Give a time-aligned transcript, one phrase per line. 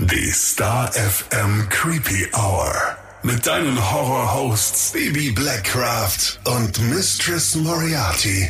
[0.00, 2.72] Die Star FM Creepy Hour.
[3.22, 8.48] Mit deinen Horror-Hosts Baby Blackcraft und Mistress Moriarty.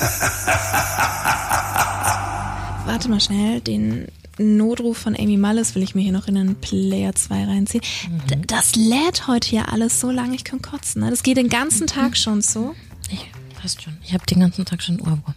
[2.86, 4.06] Warte mal schnell, den
[4.38, 7.82] Notruf von Amy Mullis will ich mir hier noch in den Player 2 reinziehen.
[8.30, 11.02] D- Das lädt heute hier alles so lange, ich kann kotzen.
[11.02, 11.10] Ne?
[11.10, 12.74] Das geht den ganzen Tag schon so.
[13.10, 13.26] Ich,
[13.60, 13.96] passt schon.
[14.04, 15.34] Ich habe den ganzen Tag schon Ohrwurm.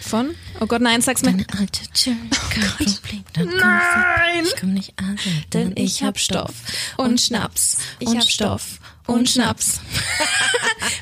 [0.00, 0.34] Von?
[0.60, 1.32] Oh Gott, nein, sag's mir.
[1.32, 3.24] Deine alte Problem.
[3.34, 4.44] Dann komm Nein!
[4.44, 5.18] Ich komm nicht an,
[5.52, 6.54] Denn ich hab Stoff
[6.96, 7.78] und Schnaps.
[7.98, 8.79] Ich hab Stoff
[9.10, 9.80] und Schnaps.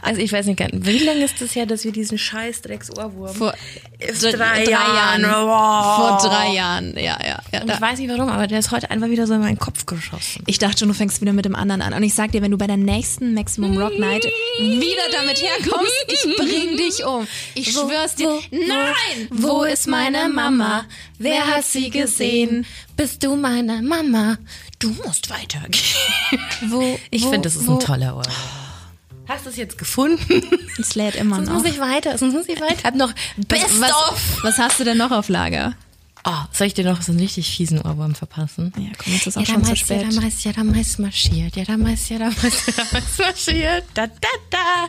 [0.03, 3.35] Also ich weiß nicht, wie lange ist das her, dass wir diesen scheiß Drecks-Ohrwurm...
[3.35, 3.53] Vor
[3.99, 5.23] drei, drei Jahren.
[5.23, 5.47] Jahren.
[5.47, 6.21] Wow.
[6.21, 7.41] Vor drei Jahren, ja, ja.
[7.53, 9.87] ja ich weiß nicht warum, aber der ist heute einfach wieder so in meinen Kopf
[9.87, 10.45] geschossen.
[10.47, 11.93] Ich dachte schon, du fängst wieder mit dem anderen an.
[11.93, 14.25] Und ich sag dir, wenn du bei der nächsten Maximum Rock Night
[14.61, 17.27] wieder damit herkommst, ich bring dich um.
[17.55, 18.29] Ich Wo, schwör's dir.
[18.29, 19.29] wo, Nein!
[19.31, 20.85] Wo ist meine Mama?
[21.19, 22.65] Wer hat sie gesehen?
[22.97, 24.39] Bist du meine Mama?
[24.79, 25.83] Du musst weitergehen.
[26.69, 28.33] Wo, Ich finde, das ist wo, ein toller Ohrwurm.
[29.27, 30.43] Hast du es jetzt gefunden?
[30.79, 31.55] Es lädt immer Sonst noch.
[31.57, 32.77] muss ich weiter, sonst muss ich weiter.
[32.79, 34.39] Ich hab noch Best was, of.
[34.43, 35.75] was hast du denn noch auf Lager?
[36.31, 38.71] Oh, soll ich dir noch so einen richtig fiesen Ohrwurm verpassen?
[38.77, 40.03] Ja, komm, jetzt ist auch Ja, schon zu ja, spät.
[40.15, 41.57] da meist, ja, da meist marschiert.
[41.57, 43.85] Ja, da meist, ja, da meist, ja, da meist marschiert.
[43.95, 44.89] Da, da, da.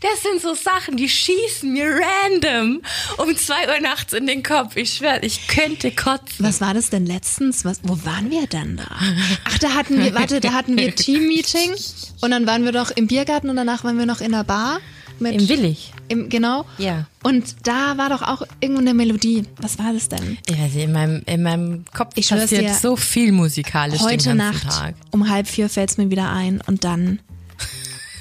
[0.00, 2.80] Das sind so Sachen, die schießen mir random
[3.18, 4.74] um zwei Uhr nachts in den Kopf.
[4.76, 6.46] Ich schwör, ich könnte kotzen.
[6.46, 7.66] Was war das denn letztens?
[7.66, 8.88] Was, wo waren wir denn da?
[9.44, 11.74] Ach, da hatten wir, warte, da hatten wir Team-Meeting
[12.22, 14.80] und dann waren wir doch im Biergarten und danach waren wir noch in der Bar.
[15.18, 15.92] Mit, Im Willig.
[16.08, 16.64] Im, genau.
[16.78, 17.06] Ja.
[17.22, 19.44] Und da war doch auch irgendwo eine Melodie.
[19.58, 20.38] Was war das denn?
[20.46, 24.30] Ich weiß nicht, in meinem, in meinem Kopf Ich passiert dir, so viel musikalisch Heute
[24.30, 24.94] den ganzen Nacht Tag.
[25.10, 27.20] um halb vier fällt's mir wieder ein und dann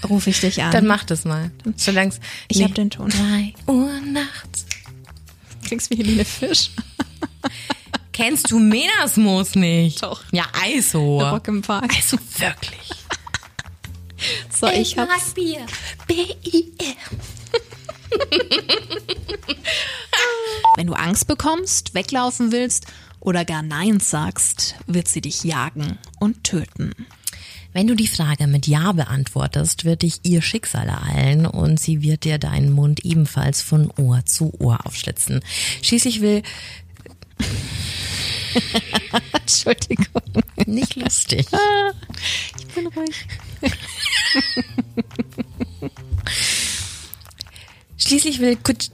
[0.07, 0.71] rufe ich dich an.
[0.71, 1.51] Dann mach das mal.
[1.75, 3.09] Solang's Ich hab den Ton.
[3.09, 4.65] Drei Uhr nachts.
[5.65, 6.71] klingst wie Helene Fisch.
[8.13, 10.03] Kennst du Menasmus nicht?
[10.03, 10.21] Doch.
[10.31, 11.19] Ja, also.
[11.21, 11.91] Rock im Park.
[11.95, 12.91] Also wirklich.
[14.51, 15.09] So, ich hab's.
[15.09, 15.65] mag Bier.
[16.11, 16.95] B-I-R.
[20.75, 22.87] Wenn du Angst bekommst, weglaufen willst
[23.21, 26.93] oder gar Nein sagst, wird sie dich jagen und töten.
[27.71, 32.25] Wenn du die Frage mit Ja beantwortest, wird dich ihr Schicksal ereilen und sie wird
[32.25, 35.39] dir deinen Mund ebenfalls von Ohr zu Ohr aufschlitzen.
[35.81, 36.41] Schließlich will
[39.31, 40.21] Entschuldigung.
[40.65, 41.47] nicht lustig.
[42.57, 43.25] Ich bin ruhig.
[48.11, 48.89] Schließlich will Kutsch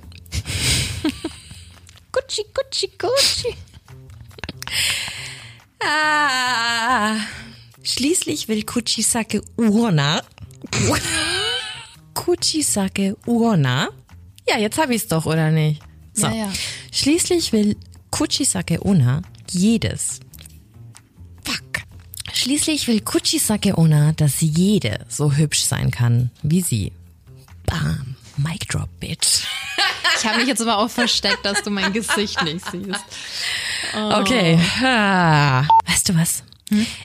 [2.11, 3.55] Gucci, Gucci, Gucci.
[5.79, 7.15] Ah.
[7.81, 10.21] Schließlich will Kuchisake Urna.
[12.13, 13.89] Kuchisake Urna.
[14.47, 15.81] Ja, jetzt hab ich's doch, oder nicht?
[16.13, 16.27] So.
[16.27, 16.53] Ja, ja.
[16.91, 17.75] Schließlich will
[18.11, 20.19] Kuchisake Ona jedes.
[21.43, 21.81] Fuck.
[22.31, 26.91] Schließlich will Kuchisake Ona, dass jede so hübsch sein kann wie sie.
[27.65, 28.06] Bam.
[28.37, 29.45] Mic drop, bitch.
[30.17, 33.05] Ich habe mich jetzt aber auch versteckt, dass du mein Gesicht nicht siehst.
[33.93, 34.59] Okay.
[34.83, 35.63] Ah.
[35.85, 36.43] Weißt du was?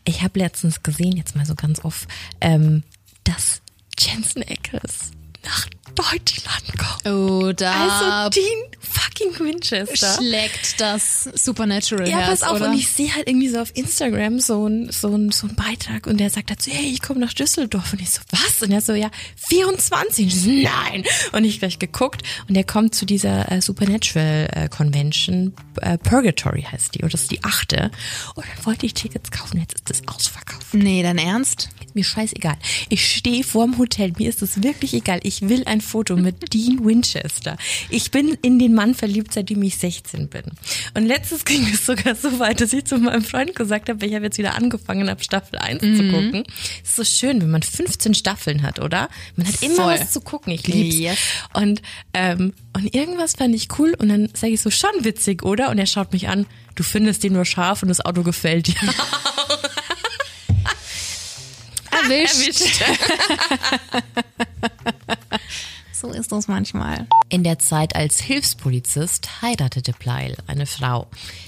[0.05, 2.09] Ich habe letztens gesehen, jetzt mal so ganz oft,
[2.41, 2.83] ähm,
[3.25, 3.63] dass
[3.99, 5.13] Jensen Ackles
[5.45, 7.07] nach Deutschland kommt.
[7.15, 10.17] Oh, da Also Dean fucking Winchester.
[10.19, 12.69] schlägt das Supernatural Ja, pass auf, oder?
[12.71, 16.07] und ich sehe halt irgendwie so auf Instagram so ein, so ein, so ein Beitrag
[16.07, 17.93] und der sagt dazu, hey, ich komme nach Düsseldorf.
[17.93, 18.63] Und ich so, was?
[18.63, 20.25] Und er so, ja, 24.
[20.25, 21.05] Und ich so, nein.
[21.33, 26.63] Und ich gleich geguckt und er kommt zu dieser äh, Supernatural äh, Convention, äh, Purgatory
[26.71, 27.91] heißt die, und das ist die achte.
[28.35, 30.73] Und dann wollte ich Tickets kaufen, jetzt ist das ausverkauft.
[30.75, 31.69] nee, dein Ernst?
[31.95, 32.57] Mir scheißegal.
[32.89, 35.21] Ich stehe vorm Hotel, mir ist es wirklich egal.
[35.25, 37.57] Ich will ein Foto mit Dean Winchester.
[37.89, 40.43] Ich bin in den Mann verliebt, seitdem ich 16 bin.
[40.95, 44.15] Und letztens ging es sogar so weit, dass ich zu meinem Freund gesagt habe, ich
[44.15, 46.45] habe jetzt wieder angefangen, ab Staffel 1 zu gucken.
[46.83, 49.09] Es ist so schön, wenn man 15 Staffeln hat, oder?
[49.37, 49.95] Man hat immer Voll.
[49.95, 50.53] was zu gucken.
[50.53, 50.97] Ich lieb's.
[50.97, 51.19] Yes.
[51.55, 51.83] Und,
[52.13, 55.71] ähm, und irgendwas fand ich cool und dann sage ich so, schon witzig, oder?
[55.71, 58.75] Und er schaut mich an, du findest den nur scharf und das Auto gefällt dir.
[61.93, 62.83] Erwischt.
[66.03, 67.07] So ist das manchmal.
[67.29, 71.07] In der Zeit als Hilfspolizist heiratete Pleil eine Frau.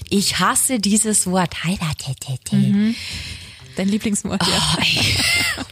[0.09, 2.95] Ich hasse dieses Wort, heiratete.
[3.77, 4.77] Dein Lieblingswort, ja.
[4.79, 5.63] Oh.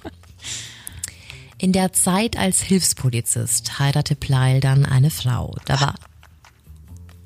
[1.58, 5.54] In der Zeit als Hilfspolizist heiratete Pleil dann eine Frau.
[5.64, 5.94] Da war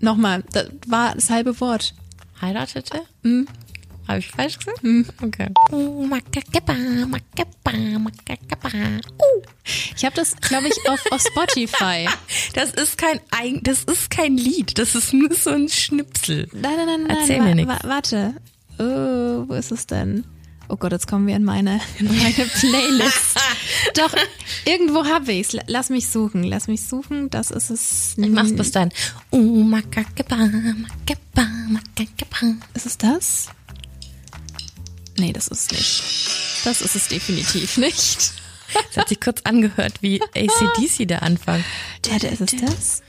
[0.00, 1.94] Nochmal, das war das halbe Wort.
[2.42, 3.00] heiratete?
[3.22, 3.48] Mhm.
[4.08, 4.82] Habe ich falsch gesagt?
[4.84, 5.04] Mhm.
[5.22, 5.48] Okay.
[5.72, 6.74] Oh, makakaba,
[7.08, 8.68] makaba, makakaba.
[8.68, 9.42] Uh.
[9.96, 12.08] Ich habe das, glaube ich, auf, auf Spotify.
[12.54, 16.48] Das ist kein Eig- das ist kein Lied, das ist nur so ein Schnipsel.
[16.52, 17.16] Nein, nein, nein, nein.
[17.18, 17.68] Erzähl mir nix.
[17.68, 18.34] wa warte.
[18.78, 20.24] Oh, wo ist es denn?
[20.68, 23.38] Oh Gott, jetzt kommen wir in meine, in meine Playlist.
[23.94, 24.12] Doch,
[24.64, 25.54] irgendwo habe ich's.
[25.54, 27.30] L- Lass mich suchen, lass mich suchen.
[27.30, 28.14] Das ist es.
[28.18, 28.90] Ich mach's bis dann.
[29.30, 30.36] Oh, makakeba,
[31.68, 32.54] makakeba.
[32.74, 33.48] Ist es das?
[35.18, 36.02] Nee, das ist nicht.
[36.64, 38.32] Das ist es definitiv nicht.
[38.88, 41.64] Das hat sich kurz angehört wie ACDC der Anfang.
[42.04, 43.02] Ja, der ist es das?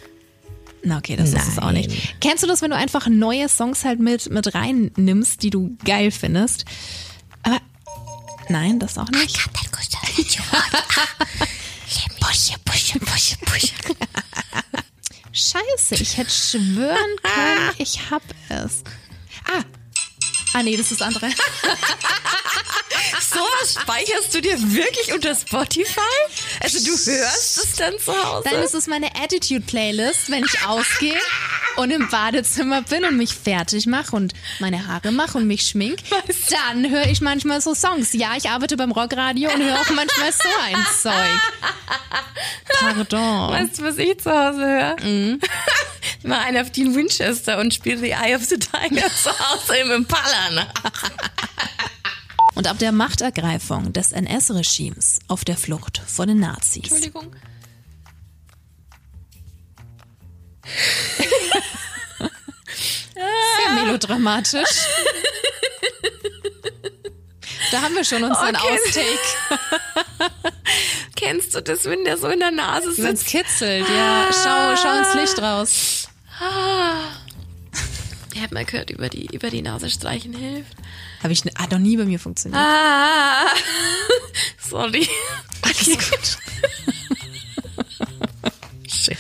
[0.84, 1.90] Na, okay, das ist es auch nicht.
[1.90, 2.00] Nein.
[2.22, 6.12] Kennst du das, wenn du einfach neue Songs halt mit, mit reinnimmst, die du geil
[6.12, 6.66] findest?
[7.42, 7.60] Aber,
[8.50, 9.36] nein, das auch nicht.
[12.20, 13.74] Pusche, pusche, pusche, pusche.
[15.34, 18.84] Scheiße, ich hätte schwören können, ich hab es.
[19.46, 19.64] Ah.
[20.54, 21.30] Ah, nee, das ist das andere.
[23.30, 26.00] Sowas speicherst du dir wirklich unter Spotify?
[26.62, 28.50] Also du hörst es dann zu Hause?
[28.50, 31.20] Dann ist es meine Attitude-Playlist, wenn ich ausgehe
[31.78, 36.00] und im Badezimmer bin und mich fertig mache und meine Haare mache und mich schmink.
[36.50, 38.14] Dann höre ich manchmal so Songs.
[38.14, 41.42] Ja, ich arbeite beim Rockradio und höre auch manchmal so ein Zeug.
[42.80, 43.52] Pardon.
[43.52, 44.96] Weißt du, was ich zu Hause höre?
[44.98, 45.40] Ich
[46.24, 49.92] mache einen auf Dean Winchester und spiele The Eye of the Tiger zu Hause im
[49.92, 50.74] Impala nach.
[52.56, 56.84] Und ab der Machtergreifung des NS-Regimes auf der Flucht vor den Nazis.
[56.84, 57.36] Entschuldigung.
[63.16, 64.86] Sehr melodramatisch.
[67.72, 68.74] Da haben wir schon unseren Okay.
[68.74, 70.54] Outtake.
[71.28, 73.32] Kennst du das, wenn der so in der Nase Wenn es sitzt?
[73.32, 74.30] kitzelt, ja.
[74.32, 76.08] Schau, schau ins Licht raus.
[78.34, 80.78] Ich habe mal gehört, über die, über die Nase streichen hilft.
[81.22, 82.62] Habe ich hat noch nie bei mir funktioniert.
[82.62, 83.48] Ah,
[84.70, 85.10] sorry.
[85.64, 86.38] Alles gut.
[88.90, 89.18] Shit.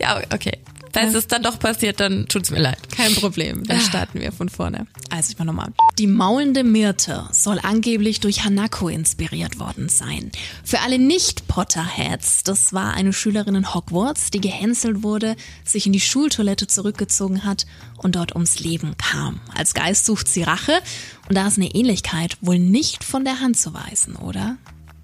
[0.00, 0.58] Ja, okay.
[0.92, 2.78] Falls es dann doch passiert, dann tut's mir leid.
[2.94, 4.86] Kein Problem, dann starten wir von vorne.
[5.10, 5.72] Also ich mach nochmal.
[5.98, 10.30] Die maulende Myrte soll angeblich durch Hanako inspiriert worden sein.
[10.64, 16.00] Für alle Nicht-Potterheads, das war eine Schülerin in Hogwarts, die gehänselt wurde, sich in die
[16.00, 17.66] Schultoilette zurückgezogen hat
[17.98, 19.40] und dort ums Leben kam.
[19.54, 20.80] Als Geist sucht sie Rache
[21.28, 24.56] und da ist eine Ähnlichkeit wohl nicht von der Hand zu weisen, oder?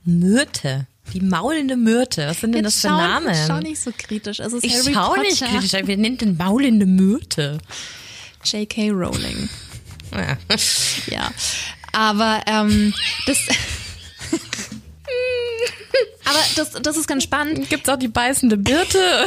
[0.04, 0.86] Myrte.
[1.12, 2.26] Die maulende Myrte.
[2.28, 3.34] Was sind denn das für schau, Namen?
[3.46, 4.40] schau nicht so kritisch.
[4.40, 5.22] Es ist ich Harry schau Potter.
[5.22, 5.72] nicht kritisch.
[5.72, 7.58] Wer nennt denn maulende Myrte?
[8.44, 8.90] J.K.
[8.90, 9.48] Rowling.
[10.12, 10.38] Ja.
[11.08, 11.30] Ja,
[11.92, 12.94] aber ähm,
[13.26, 13.38] das.
[16.24, 17.68] aber das, das ist ganz spannend.
[17.68, 18.98] Gibt's auch die beißende Birte?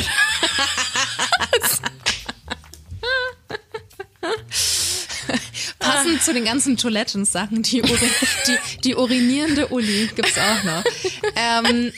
[5.79, 8.09] Passend zu den ganzen Toilettensachen, die, Uri,
[8.47, 10.83] die, die urinierende Uli gibt's auch noch.
[11.39, 11.91] Ähm,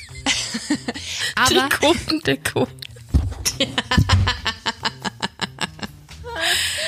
[1.36, 2.68] aber Trikotendeko.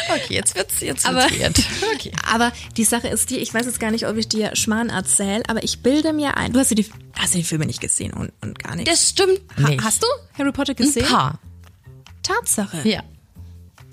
[0.10, 1.64] Okay, jetzt wird's, jetzt Aber- wird's.
[1.96, 2.12] Okay.
[2.32, 5.44] Aber die Sache ist die, ich weiß jetzt gar nicht, ob ich dir Schmarrn erzähle,
[5.48, 6.54] aber ich bilde mir ein.
[6.54, 8.92] Du hast ja die, hast die Filme nicht gesehen und, und gar nichts.
[8.92, 9.84] Das stimmt Ha- nicht.
[9.84, 10.08] Hast du
[10.38, 11.06] Harry Potter Ein gesehen?
[11.06, 11.40] paar.
[12.22, 12.88] Tatsache.
[12.88, 13.02] Ja.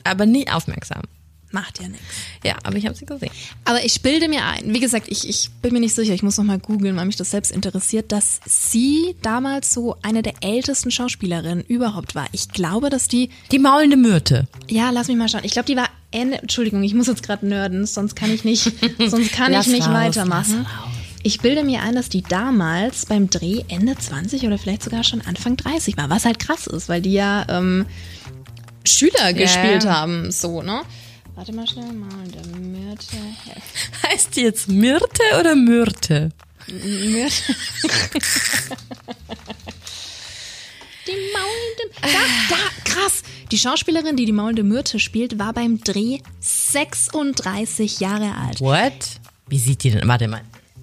[0.04, 1.02] Aber nie aufmerksam.
[1.52, 2.06] Macht ja nichts.
[2.44, 3.30] Ja, aber ich habe sie gesehen.
[3.64, 6.38] Aber ich bilde mir ein, wie gesagt, ich, ich bin mir nicht sicher, ich muss
[6.38, 10.92] noch mal googeln, weil mich das selbst interessiert, dass sie damals so eine der ältesten
[10.92, 12.26] Schauspielerinnen überhaupt war.
[12.30, 14.46] Ich glaube, dass die, Die maulende Myrte.
[14.68, 15.42] ja, lass mich mal schauen.
[15.42, 18.72] Ich glaube, die war Ende, Entschuldigung, ich muss jetzt gerade nerden, sonst kann ich nicht,
[19.08, 20.66] sonst kann ich nicht raus, weitermachen.
[21.22, 25.20] Ich bilde mir ein, dass die damals beim Dreh Ende 20 oder vielleicht sogar schon
[25.20, 27.86] Anfang 30 war, was halt krass ist, weil die ja ähm,
[28.84, 29.96] Schüler gespielt ja.
[29.96, 30.82] haben, so, ne?
[31.40, 33.16] Warte mal schnell mal, der Myrte.
[34.06, 36.32] Heißt die jetzt Myrte oder Myrte?
[36.66, 37.54] Myrte.
[41.06, 41.94] Die maulende.
[42.02, 42.08] Da,
[42.50, 43.22] da, krass.
[43.50, 48.60] Die Schauspielerin, die die maulende Myrte spielt, war beim Dreh 36 Jahre alt.
[48.60, 48.92] What?
[49.48, 50.06] Wie sieht die denn?
[50.06, 50.42] Warte mal.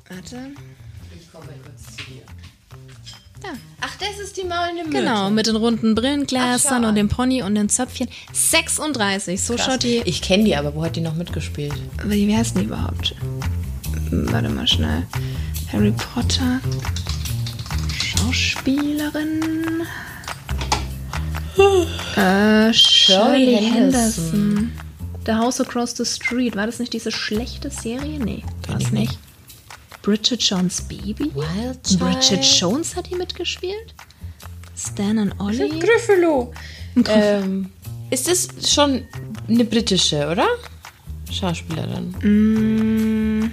[0.10, 0.54] Warte.
[3.80, 4.98] Ach, das ist die maulende Myrte.
[4.98, 8.08] Genau, mit den runden Brillengläsern Ach, und dem Pony und den Zöpfchen.
[8.34, 10.02] 36, so schaut die.
[10.06, 11.74] Ich kenne die, aber wo hat die noch mitgespielt?
[12.04, 13.16] Wie, wie heißt die überhaupt?
[14.10, 15.06] Warte mal schnell.
[15.72, 16.60] Harry Potter.
[18.04, 19.84] Schauspielerin.
[22.16, 24.32] Äh, Shirley Henderson.
[24.32, 24.72] Henderson.
[25.26, 26.56] The House Across the Street.
[26.56, 28.18] War das nicht diese schlechte Serie?
[28.20, 29.20] Nee, war es nicht.
[30.08, 31.30] Bridget Jones Baby?
[31.36, 32.00] Wild Child.
[32.00, 33.94] Bridget Jones hat die mitgespielt?
[34.74, 35.68] Stan und Ollie?
[35.68, 36.54] Gryffalo.
[37.10, 37.70] Ähm,
[38.10, 39.04] ist das schon
[39.50, 40.48] eine britische, oder?
[41.30, 42.16] Schauspielerin.
[42.22, 43.52] Mm.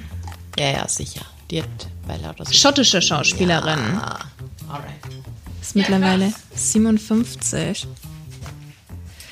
[0.57, 1.27] Ja, ja, sicher.
[1.51, 3.81] Die hat bei lauter Schottische Schauspielerin.
[3.99, 4.21] Ah,
[4.69, 4.95] alright.
[5.61, 7.89] Ist mittlerweile 57.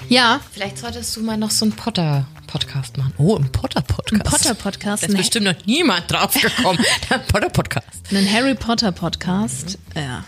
[0.09, 3.15] Ja, Vielleicht solltest du mal noch so ein Potter, Podcast machen.
[3.17, 4.13] Oh, ein Potter-Podcast.
[4.13, 5.03] Ein Potter-Podcast.
[5.05, 6.79] Da ist bestimmt noch niemand drauf gekommen.
[7.11, 7.87] Der Potter-Podcast.
[8.11, 9.79] Einen Harry Potter Podcast.
[9.97, 10.23] Ja.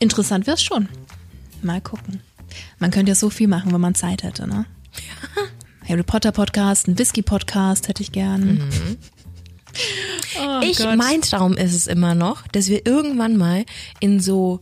[0.00, 0.88] Interessant wär's schon.
[1.62, 2.20] Mal gucken.
[2.80, 4.66] Man könnte ja so viel machen, wenn man Zeit hätte, ne?
[5.88, 8.60] Harry Potter Podcast, ein Whisky Podcast hätte ich gern.
[10.38, 10.98] Oh ich, Gott.
[10.98, 13.64] mein Traum ist es immer noch, dass wir irgendwann mal
[14.00, 14.60] in so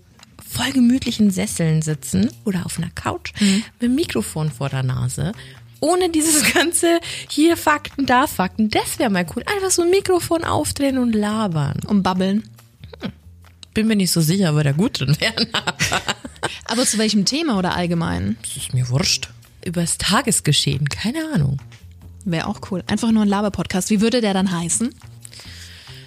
[0.49, 3.65] voll gemütlichen Sesseln sitzen oder auf einer Couch Mhm.
[3.81, 5.33] mit dem Mikrofon vor der Nase.
[5.81, 8.71] Ohne dieses ganze hier Fakten, da Fakten.
[8.71, 9.43] Das wäre mal cool.
[9.47, 11.81] Einfach so ein Mikrofon aufdrehen und labern.
[11.87, 12.49] Um Babbeln.
[13.73, 15.47] Bin mir nicht so sicher, aber da gut drin wären.
[16.65, 18.37] Aber zu welchem Thema oder allgemein?
[18.43, 19.29] Das ist mir wurscht.
[19.65, 21.59] Über das Tagesgeschehen, keine Ahnung.
[22.25, 22.83] Wäre auch cool.
[22.87, 23.91] Einfach nur ein Laber-Podcast.
[23.91, 24.95] Wie würde der dann heißen?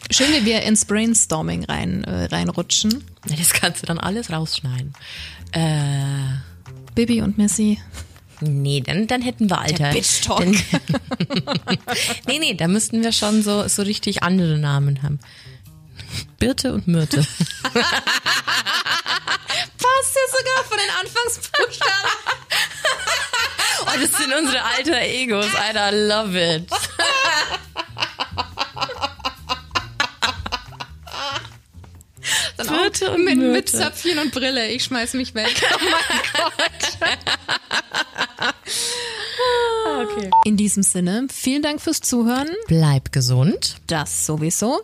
[0.09, 3.03] Schön, wie wir ins Brainstorming rein, äh, reinrutschen.
[3.27, 4.93] Das kannst du dann alles rausschneiden.
[5.51, 6.37] Äh,
[6.95, 7.79] Bibi und Missy.
[8.43, 9.91] Nee, dann, dann hätten wir Alter.
[9.91, 10.39] Bitch Talk.
[10.39, 10.51] Dann,
[12.27, 15.19] nee, nee, da müssten wir schon so, so richtig andere Namen haben.
[16.39, 17.17] Birte und Myrte.
[17.63, 17.85] Passt
[20.15, 22.09] ja sogar von den Anfangsbuchstaben.
[23.85, 26.69] Oh, das sind unsere alter Egos, Alter, love it.
[32.57, 33.77] Dann Birte und mit, mit Myrte.
[33.77, 34.69] Zöpfchen und Brille.
[34.69, 35.53] Ich schmeiß mich weg.
[36.37, 36.49] Oh
[40.03, 40.29] Okay.
[40.43, 42.49] In diesem Sinne, vielen Dank fürs Zuhören.
[42.67, 43.77] Bleib gesund.
[43.87, 44.81] Das sowieso.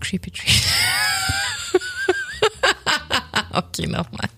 [0.00, 0.50] Creepy Tree.
[3.52, 4.28] okay, nochmal.